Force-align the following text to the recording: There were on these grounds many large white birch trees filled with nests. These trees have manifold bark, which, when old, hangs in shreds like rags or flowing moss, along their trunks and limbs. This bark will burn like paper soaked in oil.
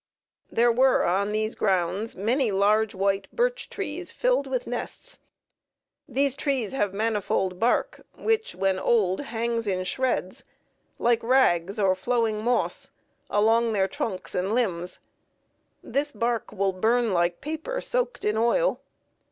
There 0.51 0.71
were 0.71 1.03
on 1.05 1.31
these 1.31 1.53
grounds 1.53 2.15
many 2.15 2.51
large 2.51 2.95
white 2.95 3.27
birch 3.31 3.69
trees 3.69 4.09
filled 4.09 4.47
with 4.47 4.65
nests. 4.65 5.19
These 6.09 6.35
trees 6.35 6.71
have 6.71 6.91
manifold 6.91 7.59
bark, 7.59 8.01
which, 8.17 8.55
when 8.55 8.79
old, 8.79 9.19
hangs 9.21 9.67
in 9.67 9.83
shreds 9.83 10.43
like 10.97 11.21
rags 11.21 11.77
or 11.79 11.93
flowing 11.93 12.41
moss, 12.43 12.89
along 13.29 13.73
their 13.73 13.87
trunks 13.87 14.33
and 14.33 14.55
limbs. 14.55 14.99
This 15.83 16.11
bark 16.11 16.51
will 16.51 16.73
burn 16.73 17.13
like 17.13 17.39
paper 17.39 17.79
soaked 17.79 18.25
in 18.25 18.37
oil. 18.37 18.81